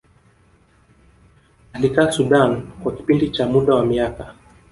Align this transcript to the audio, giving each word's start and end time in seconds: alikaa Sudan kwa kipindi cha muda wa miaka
alikaa 1.73 2.11
Sudan 2.11 2.67
kwa 2.83 2.95
kipindi 2.95 3.29
cha 3.29 3.45
muda 3.47 3.75
wa 3.75 3.85
miaka 3.85 4.35